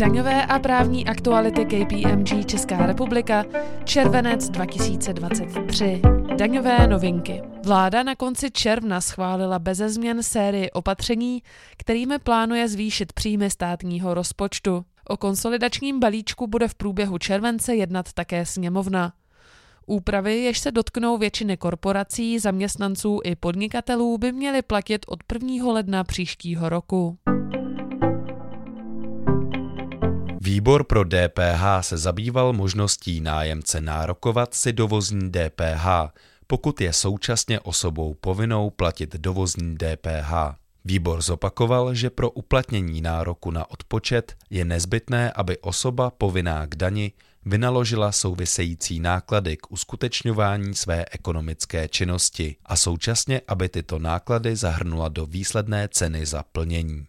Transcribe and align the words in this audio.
Daňové 0.00 0.46
a 0.46 0.58
právní 0.58 1.06
aktuality 1.06 1.64
KPMG 1.64 2.46
Česká 2.46 2.86
republika, 2.86 3.44
červenec 3.84 4.48
2023. 4.48 6.02
Daňové 6.36 6.86
novinky. 6.86 7.42
Vláda 7.64 8.02
na 8.02 8.14
konci 8.14 8.50
června 8.50 9.00
schválila 9.00 9.58
beze 9.58 9.88
změn 9.88 10.22
sérii 10.22 10.70
opatření, 10.70 11.42
kterými 11.76 12.18
plánuje 12.18 12.68
zvýšit 12.68 13.12
příjmy 13.12 13.50
státního 13.50 14.14
rozpočtu. 14.14 14.84
O 15.08 15.16
konsolidačním 15.16 16.00
balíčku 16.00 16.46
bude 16.46 16.68
v 16.68 16.74
průběhu 16.74 17.18
července 17.18 17.74
jednat 17.74 18.12
také 18.12 18.46
sněmovna. 18.46 19.12
Úpravy, 19.86 20.38
jež 20.38 20.58
se 20.58 20.72
dotknou 20.72 21.18
většiny 21.18 21.56
korporací, 21.56 22.38
zaměstnanců 22.38 23.20
i 23.24 23.36
podnikatelů, 23.36 24.18
by 24.18 24.32
měly 24.32 24.62
platit 24.62 25.06
od 25.08 25.18
1. 25.32 25.72
ledna 25.72 26.04
příštího 26.04 26.68
roku. 26.68 27.18
Výbor 30.50 30.84
pro 30.84 31.04
DPH 31.04 31.62
se 31.80 31.98
zabýval 31.98 32.52
možností 32.52 33.20
nájemce 33.20 33.80
nárokovat 33.80 34.54
si 34.54 34.72
dovozní 34.72 35.30
DPH, 35.30 35.86
pokud 36.46 36.80
je 36.80 36.92
současně 36.92 37.60
osobou 37.60 38.14
povinnou 38.14 38.70
platit 38.70 39.16
dovozní 39.16 39.76
DPH. 39.76 40.32
Výbor 40.84 41.22
zopakoval, 41.22 41.94
že 41.94 42.10
pro 42.10 42.30
uplatnění 42.30 43.00
nároku 43.00 43.50
na 43.50 43.70
odpočet 43.70 44.36
je 44.50 44.64
nezbytné, 44.64 45.32
aby 45.32 45.58
osoba 45.58 46.10
povinná 46.10 46.66
k 46.66 46.74
dani 46.74 47.12
vynaložila 47.44 48.12
související 48.12 49.00
náklady 49.00 49.56
k 49.56 49.70
uskutečňování 49.70 50.74
své 50.74 51.04
ekonomické 51.10 51.88
činnosti 51.88 52.56
a 52.66 52.76
současně, 52.76 53.40
aby 53.48 53.68
tyto 53.68 53.98
náklady 53.98 54.56
zahrnula 54.56 55.08
do 55.08 55.26
výsledné 55.26 55.88
ceny 55.88 56.26
za 56.26 56.42
plnění. 56.42 57.06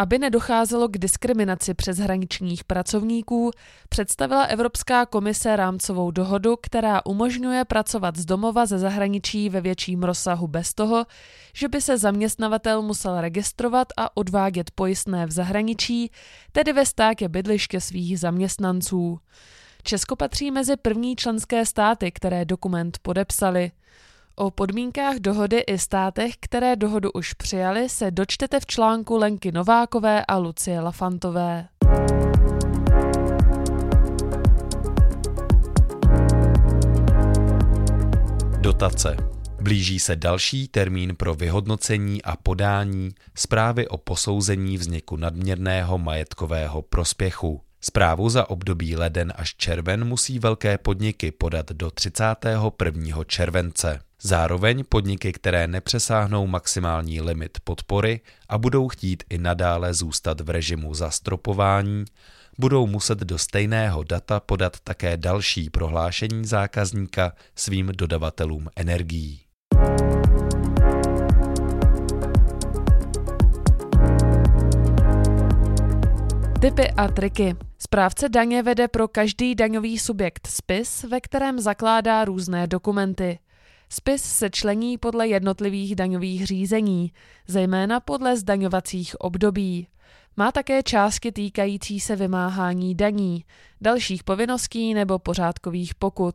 Aby 0.00 0.18
nedocházelo 0.18 0.88
k 0.88 0.98
diskriminaci 0.98 1.74
přeshraničních 1.74 2.64
pracovníků, 2.64 3.50
představila 3.88 4.44
Evropská 4.44 5.06
komise 5.06 5.56
rámcovou 5.56 6.10
dohodu, 6.10 6.56
která 6.62 7.06
umožňuje 7.06 7.64
pracovat 7.64 8.16
z 8.16 8.24
domova 8.24 8.66
ze 8.66 8.78
zahraničí 8.78 9.48
ve 9.48 9.60
větším 9.60 10.02
rozsahu 10.02 10.46
bez 10.46 10.74
toho, 10.74 11.06
že 11.54 11.68
by 11.68 11.80
se 11.80 11.98
zaměstnavatel 11.98 12.82
musel 12.82 13.20
registrovat 13.20 13.88
a 13.96 14.16
odvádět 14.16 14.70
pojistné 14.70 15.26
v 15.26 15.30
zahraničí, 15.30 16.10
tedy 16.52 16.72
ve 16.72 16.86
státě 16.86 17.28
bydliště 17.28 17.80
svých 17.80 18.20
zaměstnanců. 18.20 19.18
Česko 19.82 20.16
patří 20.16 20.50
mezi 20.50 20.76
první 20.76 21.16
členské 21.16 21.66
státy, 21.66 22.12
které 22.12 22.44
dokument 22.44 22.98
podepsali. 23.02 23.70
O 24.40 24.50
podmínkách 24.50 25.16
dohody 25.16 25.58
i 25.58 25.78
státech, 25.78 26.32
které 26.40 26.76
dohodu 26.76 27.10
už 27.12 27.32
přijali, 27.32 27.88
se 27.88 28.10
dočtete 28.10 28.60
v 28.60 28.66
článku 28.66 29.16
Lenky 29.16 29.52
Novákové 29.52 30.24
a 30.24 30.36
Lucie 30.36 30.80
Lafantové. 30.80 31.68
Dotace. 38.60 39.16
Blíží 39.60 39.98
se 39.98 40.16
další 40.16 40.68
termín 40.68 41.16
pro 41.16 41.34
vyhodnocení 41.34 42.22
a 42.22 42.36
podání 42.36 43.10
zprávy 43.34 43.88
o 43.88 43.96
posouzení 43.96 44.78
vzniku 44.78 45.16
nadměrného 45.16 45.98
majetkového 45.98 46.82
prospěchu. 46.82 47.60
Zprávu 47.80 48.28
za 48.28 48.50
období 48.50 48.96
leden 48.96 49.32
až 49.36 49.54
červen 49.54 50.04
musí 50.04 50.38
velké 50.38 50.78
podniky 50.78 51.32
podat 51.32 51.72
do 51.72 51.90
31. 51.90 53.24
července. 53.26 54.07
Zároveň 54.22 54.84
podniky, 54.88 55.32
které 55.32 55.66
nepřesáhnou 55.66 56.46
maximální 56.46 57.20
limit 57.20 57.58
podpory 57.64 58.20
a 58.48 58.58
budou 58.58 58.88
chtít 58.88 59.24
i 59.30 59.38
nadále 59.38 59.94
zůstat 59.94 60.40
v 60.40 60.50
režimu 60.50 60.94
zastropování, 60.94 62.04
budou 62.58 62.86
muset 62.86 63.18
do 63.18 63.38
stejného 63.38 64.02
data 64.02 64.40
podat 64.40 64.80
také 64.84 65.16
další 65.16 65.70
prohlášení 65.70 66.44
zákazníka 66.44 67.32
svým 67.54 67.86
dodavatelům 67.86 68.68
energií. 68.76 69.40
Typy 76.60 76.90
a 76.90 77.08
triky. 77.08 77.56
Správce 77.78 78.28
daně 78.28 78.62
vede 78.62 78.88
pro 78.88 79.08
každý 79.08 79.54
daňový 79.54 79.98
subjekt 79.98 80.46
spis, 80.46 81.02
ve 81.02 81.20
kterém 81.20 81.60
zakládá 81.60 82.24
různé 82.24 82.66
dokumenty. 82.66 83.38
Spis 83.88 84.22
se 84.22 84.50
člení 84.50 84.98
podle 84.98 85.28
jednotlivých 85.28 85.96
daňových 85.96 86.46
řízení, 86.46 87.12
zejména 87.46 88.00
podle 88.00 88.36
zdaňovacích 88.36 89.20
období. 89.20 89.88
Má 90.36 90.52
také 90.52 90.82
částky 90.82 91.32
týkající 91.32 92.00
se 92.00 92.16
vymáhání 92.16 92.94
daní, 92.94 93.44
dalších 93.80 94.24
povinností 94.24 94.94
nebo 94.94 95.18
pořádkových 95.18 95.94
pokut. 95.94 96.34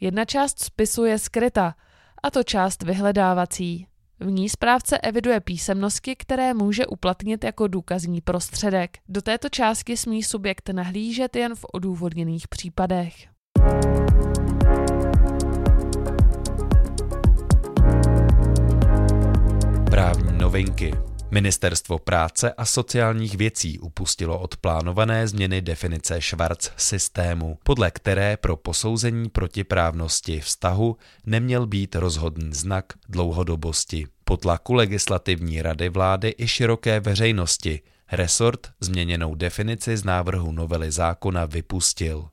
Jedna 0.00 0.24
část 0.24 0.58
spisu 0.64 1.04
je 1.04 1.18
skryta, 1.18 1.74
a 2.22 2.30
to 2.30 2.44
část 2.44 2.82
vyhledávací. 2.82 3.86
V 4.20 4.30
ní 4.30 4.48
správce 4.48 4.98
eviduje 4.98 5.40
písemnosti, 5.40 6.16
které 6.16 6.54
může 6.54 6.86
uplatnit 6.86 7.44
jako 7.44 7.68
důkazní 7.68 8.20
prostředek. 8.20 8.98
Do 9.08 9.22
této 9.22 9.48
částky 9.48 9.96
smí 9.96 10.22
subjekt 10.22 10.68
nahlížet 10.68 11.36
jen 11.36 11.54
v 11.54 11.64
odůvodněných 11.72 12.48
případech. 12.48 13.14
Novinky. 20.58 20.94
Ministerstvo 21.30 21.98
práce 21.98 22.52
a 22.52 22.64
sociálních 22.64 23.34
věcí 23.34 23.78
upustilo 23.78 24.38
od 24.38 24.56
plánované 24.56 25.28
změny 25.28 25.62
definice 25.62 26.20
Schwarz 26.20 26.70
systému, 26.76 27.58
podle 27.62 27.90
které 27.90 28.36
pro 28.36 28.56
posouzení 28.56 29.28
protiprávnosti 29.28 30.40
vztahu 30.40 30.96
neměl 31.26 31.66
být 31.66 31.94
rozhodný 31.94 32.54
znak 32.54 32.84
dlouhodobosti. 33.08 34.06
Po 34.24 34.36
tlaku 34.36 34.74
legislativní 34.74 35.62
rady 35.62 35.88
vlády 35.88 36.34
i 36.38 36.48
široké 36.48 37.00
veřejnosti 37.00 37.80
resort 38.12 38.68
změněnou 38.80 39.34
definici 39.34 39.96
z 39.96 40.04
návrhu 40.04 40.52
novely 40.52 40.90
zákona 40.90 41.44
vypustil. 41.44 42.28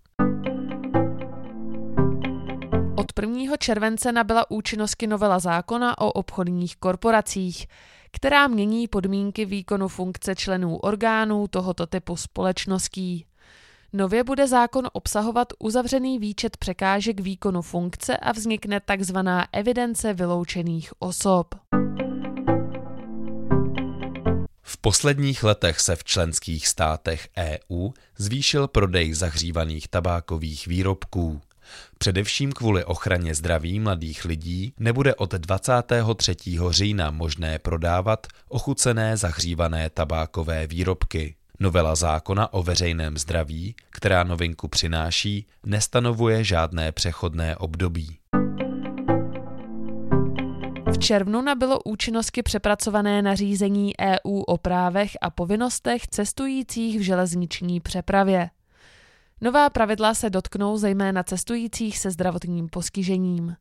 Od 2.96 3.19
1. 3.22 3.57
července 3.57 4.12
nabyla 4.12 4.52
účinnosti 4.52 5.07
novela 5.07 5.40
zákona 5.40 5.97
o 5.97 6.12
obchodních 6.12 6.75
korporacích, 6.75 7.68
která 8.15 8.47
mění 8.47 8.87
podmínky 8.87 9.45
výkonu 9.45 9.87
funkce 9.87 10.35
členů 10.35 10.77
orgánů 10.77 11.47
tohoto 11.47 11.85
typu 11.87 12.17
společností. 12.17 13.25
Nově 13.93 14.23
bude 14.23 14.47
zákon 14.47 14.89
obsahovat 14.93 15.47
uzavřený 15.59 16.19
výčet 16.19 16.57
překážek 16.57 17.19
výkonu 17.19 17.61
funkce 17.61 18.17
a 18.17 18.31
vznikne 18.31 18.81
tzv. 18.97 19.17
evidence 19.51 20.13
vyloučených 20.13 20.93
osob. 20.99 21.55
V 24.61 24.77
posledních 24.77 25.43
letech 25.43 25.79
se 25.79 25.95
v 25.95 26.03
členských 26.03 26.67
státech 26.67 27.29
EU 27.37 27.89
zvýšil 28.17 28.67
prodej 28.67 29.13
zahřívaných 29.13 29.87
tabákových 29.87 30.67
výrobků. 30.67 31.41
Především 31.97 32.51
kvůli 32.51 32.85
ochraně 32.85 33.35
zdraví 33.35 33.79
mladých 33.79 34.25
lidí 34.25 34.73
nebude 34.79 35.15
od 35.15 35.31
23. 35.31 36.35
října 36.69 37.11
možné 37.11 37.59
prodávat 37.59 38.27
ochucené 38.47 39.17
zahřívané 39.17 39.89
tabákové 39.89 40.67
výrobky. 40.67 41.35
Novela 41.59 41.95
zákona 41.95 42.53
o 42.53 42.63
veřejném 42.63 43.17
zdraví, 43.17 43.75
která 43.89 44.23
novinku 44.23 44.67
přináší, 44.67 45.47
nestanovuje 45.65 46.43
žádné 46.43 46.91
přechodné 46.91 47.57
období. 47.57 48.17
V 50.91 50.97
červnu 50.99 51.41
nabylo 51.41 51.79
účinnosti 51.85 52.43
přepracované 52.43 53.21
nařízení 53.21 53.93
EU 53.99 54.39
o 54.39 54.57
právech 54.57 55.11
a 55.21 55.29
povinnostech 55.29 56.07
cestujících 56.07 57.00
v 57.00 57.01
železniční 57.01 57.79
přepravě. 57.79 58.50
Nová 59.41 59.69
pravidla 59.69 60.13
se 60.13 60.29
dotknou 60.29 60.77
zejména 60.77 61.23
cestujících 61.23 61.97
se 61.97 62.11
zdravotním 62.11 62.67
postižením. 62.69 63.55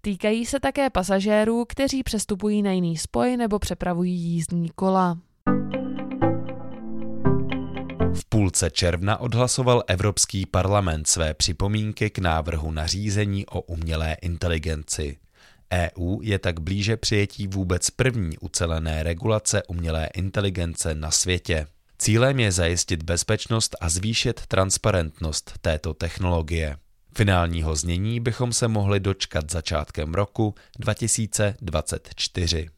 Týkají 0.00 0.46
se 0.46 0.60
také 0.60 0.90
pasažérů, 0.90 1.64
kteří 1.64 2.02
přestupují 2.02 2.62
na 2.62 2.72
jiný 2.72 2.96
spoj 2.96 3.36
nebo 3.36 3.58
přepravují 3.58 4.14
jízdní 4.14 4.70
kola. 4.74 5.18
V 8.14 8.24
půlce 8.28 8.70
června 8.70 9.20
odhlasoval 9.20 9.82
Evropský 9.86 10.46
parlament 10.46 11.06
své 11.06 11.34
připomínky 11.34 12.10
k 12.10 12.18
návrhu 12.18 12.70
nařízení 12.70 13.46
o 13.46 13.60
umělé 13.60 14.16
inteligenci. 14.22 15.16
EU 15.72 16.18
je 16.22 16.38
tak 16.38 16.60
blíže 16.60 16.96
přijetí 16.96 17.46
vůbec 17.46 17.90
první 17.90 18.38
ucelené 18.38 19.02
regulace 19.02 19.62
umělé 19.68 20.08
inteligence 20.14 20.94
na 20.94 21.10
světě. 21.10 21.66
Cílem 22.02 22.40
je 22.40 22.52
zajistit 22.52 23.02
bezpečnost 23.02 23.76
a 23.80 23.88
zvýšit 23.88 24.46
transparentnost 24.46 25.52
této 25.60 25.94
technologie. 25.94 26.76
Finálního 27.16 27.76
znění 27.76 28.20
bychom 28.20 28.52
se 28.52 28.68
mohli 28.68 29.00
dočkat 29.00 29.50
začátkem 29.50 30.14
roku 30.14 30.54
2024. 30.78 32.68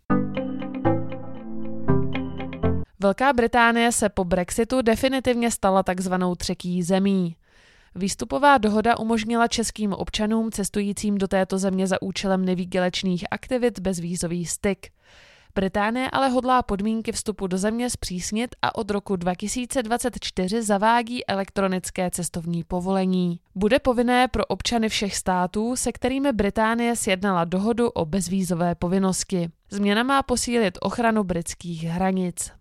Velká 3.01 3.33
Británie 3.33 3.93
se 3.93 4.09
po 4.09 4.25
Brexitu 4.25 4.83
definitivně 4.83 5.51
stala 5.51 5.83
takzvanou 5.83 6.35
třetí 6.35 6.83
zemí. 6.83 7.37
Výstupová 7.95 8.59
dohoda 8.59 8.99
umožnila 8.99 9.49
českým 9.49 9.93
občanům 9.93 10.51
cestujícím 10.51 11.19
do 11.19 11.29
této 11.29 11.59
země 11.59 11.87
za 11.87 12.03
účelem 12.03 12.45
nevýdělečných 12.45 13.25
aktivit 13.31 13.81
bezvízový 13.81 14.47
styk. 14.47 14.91
Británie 15.55 16.11
ale 16.11 16.29
hodlá 16.29 16.63
podmínky 16.63 17.13
vstupu 17.13 17.47
do 17.47 17.59
země 17.59 17.91
zpřísnit 17.91 18.55
a 18.63 18.75
od 18.75 18.91
roku 18.91 19.17
2024 19.17 20.63
zavádí 20.63 21.27
elektronické 21.27 22.11
cestovní 22.11 22.65
povolení. 22.65 23.41
Bude 23.55 23.79
povinné 23.79 24.29
pro 24.29 24.45
občany 24.45 24.89
všech 24.89 25.17
států, 25.17 25.77
se 25.77 25.93
kterými 25.93 26.33
Británie 26.33 26.97
sjednala 26.97 27.45
dohodu 27.45 27.89
o 27.89 28.05
bezvízové 28.05 28.75
povinnosti. 28.75 29.49
Změna 29.71 30.03
má 30.03 30.23
posílit 30.23 30.79
ochranu 30.81 31.25
britských 31.25 31.85
hranic. 31.85 32.53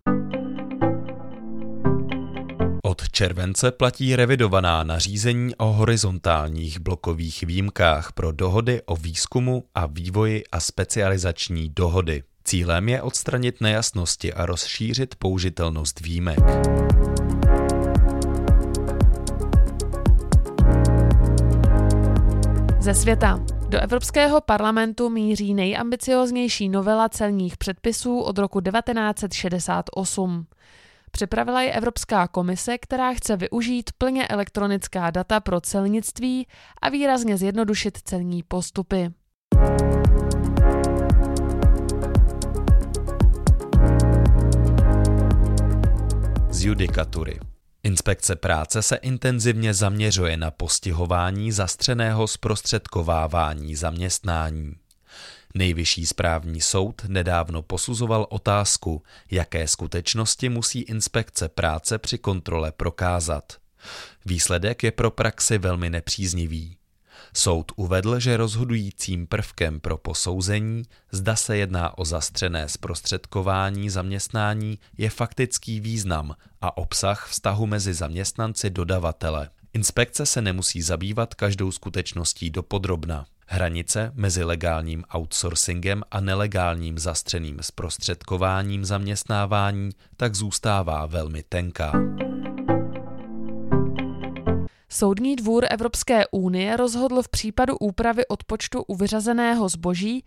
Od 2.82 3.08
července 3.10 3.72
platí 3.72 4.16
revidovaná 4.16 4.84
nařízení 4.84 5.56
o 5.56 5.66
horizontálních 5.66 6.80
blokových 6.80 7.42
výjimkách 7.42 8.12
pro 8.12 8.32
dohody 8.32 8.82
o 8.86 8.96
výzkumu 8.96 9.64
a 9.74 9.86
vývoji 9.86 10.44
a 10.52 10.60
specializační 10.60 11.68
dohody. 11.68 12.22
Cílem 12.46 12.88
je 12.88 13.02
odstranit 13.02 13.60
nejasnosti 13.60 14.34
a 14.34 14.46
rozšířit 14.46 15.14
použitelnost 15.14 16.00
výjimek. 16.00 16.38
Ze 22.80 22.94
světa. 22.94 23.40
Do 23.68 23.80
Evropského 23.80 24.40
parlamentu 24.40 25.10
míří 25.10 25.54
nejambicioznější 25.54 26.68
novela 26.68 27.08
celních 27.08 27.56
předpisů 27.56 28.20
od 28.20 28.38
roku 28.38 28.60
1968. 28.60 30.46
Připravila 31.10 31.62
je 31.62 31.72
Evropská 31.72 32.28
komise, 32.28 32.78
která 32.78 33.14
chce 33.14 33.36
využít 33.36 33.90
plně 33.98 34.26
elektronická 34.26 35.10
data 35.10 35.40
pro 35.40 35.60
celnictví 35.60 36.46
a 36.82 36.88
výrazně 36.88 37.36
zjednodušit 37.36 37.98
celní 38.04 38.42
postupy. 38.42 39.10
Judikatury. 46.64 47.40
Inspekce 47.82 48.36
práce 48.36 48.82
se 48.82 48.96
intenzivně 48.96 49.74
zaměřuje 49.74 50.36
na 50.36 50.50
postihování 50.50 51.52
zastřeného 51.52 52.26
zprostředkovávání 52.26 53.74
zaměstnání. 53.74 54.74
Nejvyšší 55.54 56.06
správní 56.06 56.60
soud 56.60 57.02
nedávno 57.08 57.62
posuzoval 57.62 58.26
otázku, 58.30 59.02
jaké 59.30 59.68
skutečnosti 59.68 60.48
musí 60.48 60.80
inspekce 60.80 61.48
práce 61.48 61.98
při 61.98 62.18
kontrole 62.18 62.72
prokázat. 62.72 63.52
Výsledek 64.26 64.82
je 64.82 64.92
pro 64.92 65.10
praxi 65.10 65.58
velmi 65.58 65.90
nepříznivý. 65.90 66.76
Soud 67.36 67.72
uvedl, 67.76 68.20
že 68.20 68.36
rozhodujícím 68.36 69.26
prvkem 69.26 69.80
pro 69.80 69.98
posouzení, 69.98 70.82
zda 71.12 71.36
se 71.36 71.56
jedná 71.56 71.98
o 71.98 72.04
zastřené 72.04 72.68
zprostředkování 72.68 73.90
zaměstnání, 73.90 74.78
je 74.98 75.10
faktický 75.10 75.80
význam 75.80 76.36
a 76.60 76.76
obsah 76.76 77.28
vztahu 77.28 77.66
mezi 77.66 77.94
zaměstnanci 77.94 78.70
dodavatele. 78.70 79.50
Inspekce 79.72 80.26
se 80.26 80.42
nemusí 80.42 80.82
zabývat 80.82 81.34
každou 81.34 81.72
skutečností 81.72 82.50
dopodrobna. 82.50 83.26
Hranice 83.46 84.12
mezi 84.14 84.44
legálním 84.44 85.04
outsourcingem 85.14 86.02
a 86.10 86.20
nelegálním 86.20 86.98
zastřeným 86.98 87.58
zprostředkováním 87.60 88.84
zaměstnávání 88.84 89.90
tak 90.16 90.34
zůstává 90.34 91.06
velmi 91.06 91.42
tenká. 91.42 91.92
Soudní 94.96 95.36
dvůr 95.36 95.66
Evropské 95.70 96.26
unie 96.26 96.76
rozhodl 96.76 97.22
v 97.22 97.28
případu 97.28 97.76
úpravy 97.76 98.26
odpočtu 98.26 98.82
u 98.82 98.94
vyřazeného 98.94 99.68
zboží, 99.68 100.24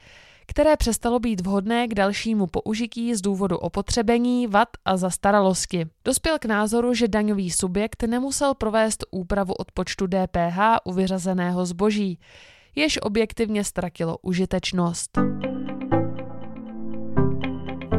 které 0.47 0.77
přestalo 0.77 1.19
být 1.19 1.41
vhodné 1.41 1.87
k 1.87 1.93
dalšímu 1.93 2.47
použití 2.47 3.15
z 3.15 3.21
důvodu 3.21 3.57
opotřebení, 3.57 4.47
vad 4.47 4.69
a 4.85 4.97
zastaralosti. 4.97 5.85
Dospěl 6.05 6.39
k 6.39 6.45
názoru, 6.45 6.93
že 6.93 7.07
daňový 7.07 7.51
subjekt 7.51 8.03
nemusel 8.03 8.53
provést 8.53 9.05
úpravu 9.11 9.53
odpočtu 9.53 10.07
DPH 10.07 10.59
u 10.85 10.93
vyřazeného 10.93 11.65
zboží, 11.65 12.19
jež 12.75 12.99
objektivně 13.01 13.63
ztratilo 13.63 14.17
užitečnost. 14.21 15.17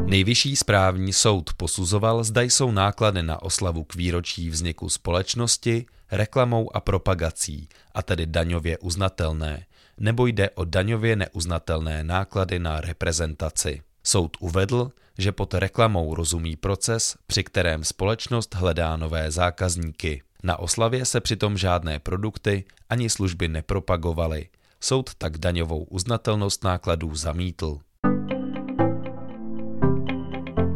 Nejvyšší 0.08 0.56
správní 0.56 1.12
soud 1.12 1.50
posuzoval, 1.56 2.24
zda 2.24 2.42
jsou 2.42 2.70
náklady 2.70 3.22
na 3.22 3.42
oslavu 3.42 3.84
k 3.84 3.94
výročí 3.94 4.50
vzniku 4.50 4.88
společnosti 4.88 5.86
reklamou 6.10 6.76
a 6.76 6.80
propagací, 6.80 7.68
a 7.94 8.02
tedy 8.02 8.26
daňově 8.26 8.78
uznatelné, 8.78 9.66
nebo 10.00 10.26
jde 10.26 10.50
o 10.50 10.64
daňově 10.64 11.16
neuznatelné 11.16 12.04
náklady 12.04 12.58
na 12.58 12.80
reprezentaci. 12.80 13.82
Soud 14.04 14.36
uvedl, 14.40 14.90
že 15.18 15.32
pod 15.32 15.54
reklamou 15.54 16.14
rozumí 16.14 16.56
proces, 16.56 17.16
při 17.26 17.44
kterém 17.44 17.84
společnost 17.84 18.54
hledá 18.54 18.96
nové 18.96 19.30
zákazníky. 19.30 20.22
Na 20.42 20.58
oslavě 20.58 21.04
se 21.04 21.20
přitom 21.20 21.58
žádné 21.58 21.98
produkty 21.98 22.64
ani 22.90 23.10
služby 23.10 23.48
nepropagovaly. 23.48 24.48
Soud 24.80 25.14
tak 25.14 25.38
daňovou 25.38 25.84
uznatelnost 25.84 26.64
nákladů 26.64 27.14
zamítl. 27.14 27.78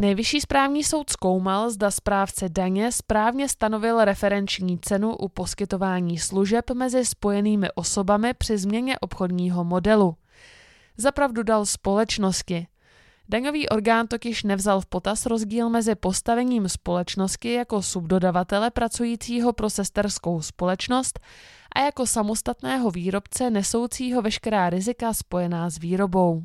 Nejvyšší 0.03 0.41
správní 0.41 0.85
soud 0.85 1.11
zkoumal, 1.11 1.71
zda 1.71 1.91
správce 1.91 2.49
daně 2.49 2.93
správně 2.93 3.49
stanovil 3.49 4.05
referenční 4.05 4.79
cenu 4.79 5.17
u 5.17 5.29
poskytování 5.29 6.19
služeb 6.19 6.71
mezi 6.71 7.05
spojenými 7.05 7.69
osobami 7.75 8.35
při 8.35 8.59
změně 8.59 8.99
obchodního 8.99 9.65
modelu. 9.65 10.17
Zapravdu 10.97 11.43
dal 11.43 11.67
společnosti. 11.67 12.67
Daňový 13.29 13.69
orgán 13.69 14.07
totiž 14.07 14.43
nevzal 14.43 14.81
v 14.81 14.87
potaz 14.87 15.27
rozdíl 15.27 15.69
mezi 15.69 15.95
postavením 15.95 16.69
společnosti 16.69 17.53
jako 17.53 17.83
subdodavatele 17.83 18.71
pracujícího 18.71 19.53
pro 19.53 19.71
sesterskou 19.71 20.43
společnost 20.43 21.21
a 21.77 21.81
jako 21.81 22.07
samostatného 22.07 22.91
výrobce 22.91 23.51
nesoucího 23.51 24.23
veškerá 24.23 24.71
rizika 24.71 25.15
spojená 25.15 25.71
s 25.71 25.79
výrobou. 25.79 26.45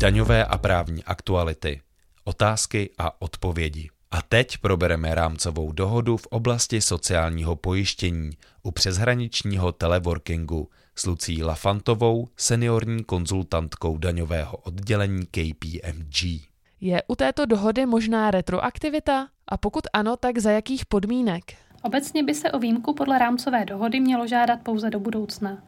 Daňové 0.00 0.44
a 0.44 0.58
právní 0.58 1.04
aktuality. 1.04 1.80
Otázky 2.24 2.90
a 2.98 3.22
odpovědi. 3.22 3.88
A 4.10 4.22
teď 4.22 4.58
probereme 4.58 5.14
rámcovou 5.14 5.72
dohodu 5.72 6.16
v 6.16 6.26
oblasti 6.26 6.80
sociálního 6.80 7.56
pojištění 7.56 8.30
u 8.62 8.70
přeshraničního 8.70 9.72
teleworkingu 9.72 10.68
s 10.96 11.06
Lucí 11.06 11.42
Lafantovou, 11.42 12.28
seniorní 12.36 13.04
konzultantkou 13.04 13.98
daňového 13.98 14.56
oddělení 14.56 15.26
KPMG. 15.26 16.22
Je 16.80 17.02
u 17.08 17.14
této 17.14 17.46
dohody 17.46 17.86
možná 17.86 18.30
retroaktivita? 18.30 19.28
A 19.48 19.56
pokud 19.56 19.84
ano, 19.92 20.16
tak 20.16 20.38
za 20.38 20.50
jakých 20.50 20.86
podmínek? 20.86 21.54
Obecně 21.82 22.22
by 22.22 22.34
se 22.34 22.52
o 22.52 22.58
výjimku 22.58 22.94
podle 22.94 23.18
rámcové 23.18 23.64
dohody 23.64 24.00
mělo 24.00 24.26
žádat 24.26 24.60
pouze 24.62 24.90
do 24.90 25.00
budoucna. 25.00 25.62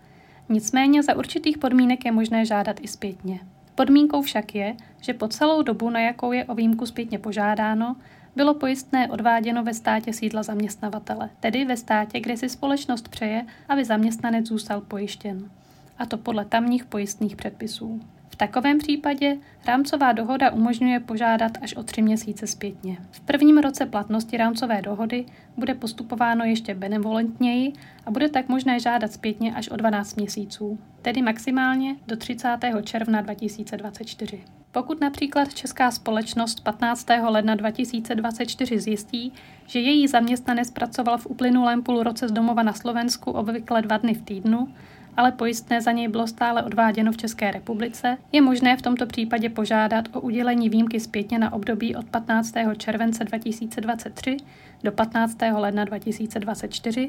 Nicméně 0.48 1.02
za 1.02 1.16
určitých 1.16 1.58
podmínek 1.58 2.04
je 2.04 2.12
možné 2.12 2.46
žádat 2.46 2.76
i 2.80 2.88
zpětně. 2.88 3.40
Podmínkou 3.74 4.22
však 4.22 4.54
je, 4.54 4.76
že 5.00 5.14
po 5.14 5.28
celou 5.28 5.62
dobu, 5.62 5.90
na 5.90 6.00
jakou 6.00 6.32
je 6.32 6.44
o 6.44 6.54
výjimku 6.54 6.86
zpětně 6.86 7.18
požádáno, 7.18 7.96
bylo 8.36 8.54
pojistné 8.54 9.08
odváděno 9.08 9.64
ve 9.64 9.74
státě 9.74 10.12
sídla 10.12 10.42
zaměstnavatele, 10.42 11.30
tedy 11.40 11.64
ve 11.64 11.76
státě, 11.76 12.20
kde 12.20 12.36
si 12.36 12.48
společnost 12.48 13.08
přeje, 13.08 13.46
aby 13.68 13.84
zaměstnanec 13.84 14.46
zůstal 14.46 14.80
pojištěn. 14.80 15.50
A 15.98 16.06
to 16.06 16.18
podle 16.18 16.44
tamních 16.44 16.84
pojistných 16.84 17.36
předpisů. 17.36 18.00
V 18.32 18.36
takovém 18.36 18.78
případě 18.78 19.36
rámcová 19.66 20.12
dohoda 20.12 20.50
umožňuje 20.50 21.00
požádat 21.00 21.52
až 21.62 21.74
o 21.74 21.82
tři 21.82 22.02
měsíce 22.02 22.46
zpětně. 22.46 22.98
V 23.10 23.20
prvním 23.20 23.58
roce 23.58 23.86
platnosti 23.86 24.36
rámcové 24.36 24.82
dohody 24.82 25.24
bude 25.56 25.74
postupováno 25.74 26.44
ještě 26.44 26.74
benevolentněji 26.74 27.72
a 28.06 28.10
bude 28.10 28.28
tak 28.28 28.48
možné 28.48 28.80
žádat 28.80 29.12
zpětně 29.12 29.54
až 29.54 29.68
o 29.68 29.76
12 29.76 30.16
měsíců, 30.16 30.78
tedy 31.02 31.22
maximálně 31.22 31.96
do 32.06 32.16
30. 32.16 32.58
června 32.82 33.20
2024. 33.20 34.40
Pokud 34.72 35.00
například 35.00 35.54
česká 35.54 35.90
společnost 35.90 36.60
15. 36.60 37.06
ledna 37.28 37.54
2024 37.54 38.78
zjistí, 38.78 39.32
že 39.66 39.80
její 39.80 40.08
zaměstnanec 40.08 40.70
pracoval 40.70 41.18
v 41.18 41.26
uplynulém 41.26 41.82
půlroce 41.82 42.28
z 42.28 42.32
domova 42.32 42.62
na 42.62 42.72
Slovensku 42.72 43.30
obvykle 43.30 43.82
dva 43.82 43.96
dny 43.96 44.14
v 44.14 44.22
týdnu, 44.22 44.68
ale 45.16 45.32
pojistné 45.32 45.80
za 45.80 45.92
něj 45.92 46.08
bylo 46.08 46.26
stále 46.26 46.62
odváděno 46.62 47.12
v 47.12 47.16
České 47.16 47.50
republice, 47.50 48.16
je 48.32 48.40
možné 48.40 48.76
v 48.76 48.82
tomto 48.82 49.06
případě 49.06 49.48
požádat 49.50 50.08
o 50.12 50.20
udělení 50.20 50.68
výjimky 50.68 51.00
zpětně 51.00 51.38
na 51.38 51.52
období 51.52 51.96
od 51.96 52.06
15. 52.06 52.54
července 52.76 53.24
2023 53.24 54.36
do 54.84 54.92
15. 54.92 55.36
ledna 55.54 55.84
2024, 55.84 57.06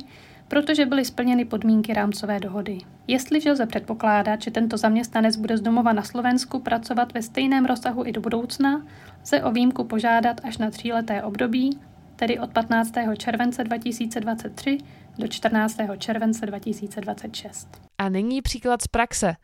protože 0.48 0.86
byly 0.86 1.06
splněny 1.06 1.46
podmínky 1.46 1.94
rámcové 1.94 2.40
dohody. 2.40 2.78
Jestliže 3.08 3.52
lze 3.52 3.66
předpokládat, 3.66 4.42
že 4.42 4.52
tento 4.52 4.78
zaměstnanec 4.78 5.36
bude 5.36 5.58
z 5.58 5.62
domova 5.62 5.94
na 5.94 6.04
Slovensku 6.04 6.60
pracovat 6.60 7.14
ve 7.14 7.22
stejném 7.22 7.66
rozsahu 7.66 8.06
i 8.06 8.12
do 8.12 8.22
budoucna, 8.22 8.86
lze 9.24 9.44
o 9.44 9.52
výjimku 9.52 9.84
požádat 9.84 10.42
až 10.44 10.58
na 10.58 10.70
tříleté 10.70 11.24
období, 11.24 11.80
tedy 12.16 12.40
od 12.40 12.52
15. 12.54 12.94
července 13.18 13.64
2023 13.64 14.78
do 15.18 15.28
14. 15.28 15.78
července 15.98 16.46
2026. 16.46 17.83
A 17.98 18.10
nyní 18.10 18.42
příklad 18.42 18.82
z 18.82 18.88
praxe. 18.88 19.36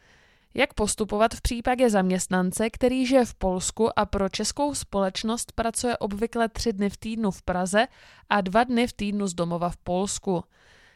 Jak 0.53 0.73
postupovat 0.73 1.33
v 1.33 1.41
případě 1.41 1.89
zaměstnance, 1.89 2.69
který 2.69 3.05
žije 3.05 3.25
v 3.25 3.35
Polsku 3.35 3.99
a 3.99 4.05
pro 4.05 4.29
českou 4.29 4.75
společnost 4.75 5.51
pracuje 5.51 5.97
obvykle 5.97 6.49
tři 6.49 6.73
dny 6.73 6.89
v 6.89 6.97
týdnu 6.97 7.31
v 7.31 7.41
Praze 7.41 7.87
a 8.29 8.41
dva 8.41 8.63
dny 8.63 8.87
v 8.87 8.93
týdnu 8.93 9.27
z 9.27 9.33
domova 9.33 9.69
v 9.69 9.77
Polsku? 9.77 10.43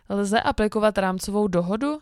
Lze 0.09 0.41
aplikovat 0.41 0.97
rámcovou 0.97 1.47
dohodu? 1.47 1.99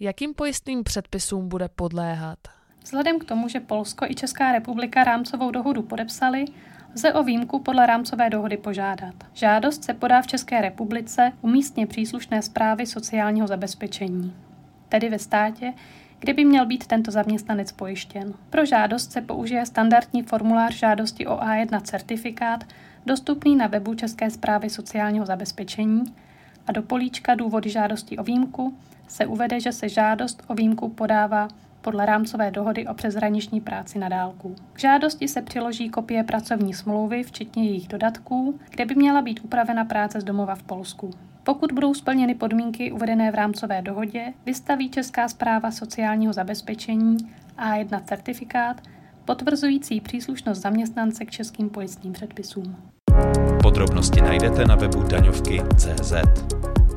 Jakým 0.00 0.34
pojistným 0.34 0.84
předpisům 0.84 1.48
bude 1.48 1.68
podléhat? 1.68 2.38
Vzhledem 2.82 3.18
k 3.18 3.24
tomu, 3.24 3.48
že 3.48 3.60
Polsko 3.60 4.06
i 4.08 4.14
Česká 4.14 4.52
republika 4.52 5.04
rámcovou 5.04 5.50
dohodu 5.50 5.82
podepsali, 5.82 6.44
lze 6.94 7.12
o 7.12 7.22
výjimku 7.22 7.58
podle 7.58 7.86
rámcové 7.86 8.30
dohody 8.30 8.56
požádat. 8.56 9.14
Žádost 9.32 9.84
se 9.84 9.94
podá 9.94 10.22
v 10.22 10.26
České 10.26 10.60
republice 10.60 11.32
u 11.40 11.48
místně 11.48 11.86
příslušné 11.86 12.42
zprávy 12.42 12.86
sociálního 12.86 13.46
zabezpečení, 13.46 14.36
tedy 14.90 15.08
ve 15.08 15.18
státě, 15.18 15.72
kde 16.18 16.34
by 16.34 16.44
měl 16.44 16.66
být 16.66 16.86
tento 16.86 17.10
zaměstnanec 17.10 17.72
pojištěn. 17.72 18.34
Pro 18.50 18.66
žádost 18.66 19.12
se 19.12 19.20
použije 19.20 19.66
standardní 19.66 20.22
formulář 20.22 20.74
žádosti 20.74 21.26
o 21.26 21.36
A1 21.36 21.80
certifikát, 21.80 22.64
dostupný 23.06 23.56
na 23.56 23.66
webu 23.66 23.94
České 23.94 24.30
zprávy 24.30 24.70
sociálního 24.70 25.26
zabezpečení 25.26 26.04
a 26.66 26.72
do 26.72 26.82
políčka 26.82 27.34
důvody 27.34 27.70
žádosti 27.70 28.18
o 28.18 28.22
výjimku 28.22 28.74
se 29.08 29.26
uvede, 29.26 29.60
že 29.60 29.72
se 29.72 29.88
žádost 29.88 30.42
o 30.46 30.54
výjimku 30.54 30.88
podává 30.88 31.48
podle 31.80 32.06
rámcové 32.06 32.50
dohody 32.50 32.86
o 32.86 32.94
přeshraniční 32.94 33.60
práci 33.60 33.98
na 33.98 34.08
dálku. 34.08 34.56
K 34.72 34.80
žádosti 34.80 35.28
se 35.28 35.42
přiloží 35.42 35.88
kopie 35.88 36.24
pracovní 36.24 36.74
smlouvy, 36.74 37.22
včetně 37.22 37.64
jejich 37.64 37.88
dodatků, 37.88 38.60
kde 38.70 38.84
by 38.84 38.94
měla 38.94 39.22
být 39.22 39.40
upravena 39.44 39.84
práce 39.84 40.20
z 40.20 40.24
domova 40.24 40.54
v 40.54 40.62
Polsku. 40.62 41.10
Pokud 41.50 41.72
budou 41.72 41.94
splněny 41.94 42.34
podmínky 42.34 42.92
uvedené 42.92 43.30
v 43.30 43.34
rámcové 43.34 43.82
dohodě, 43.82 44.32
vystaví 44.46 44.90
Česká 44.90 45.28
zpráva 45.28 45.70
sociálního 45.70 46.32
zabezpečení 46.32 47.16
A1 47.58 48.00
certifikát 48.04 48.80
potvrzující 49.24 50.00
příslušnost 50.00 50.58
zaměstnance 50.58 51.24
k 51.24 51.30
českým 51.30 51.70
pojistným 51.70 52.12
předpisům. 52.12 52.76
Podrobnosti 53.62 54.20
najdete 54.20 54.64
na 54.64 54.74
webu 54.74 55.02
daňovky.cz. 55.02 56.12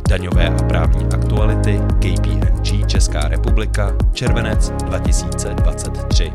Daňové 0.09 0.47
a 0.47 0.67
právní 0.67 1.05
aktuality 1.05 1.79
KPMG 1.99 2.87
Česká 2.87 3.27
republika 3.27 3.97
červenec 4.13 4.69
2023. 4.69 6.31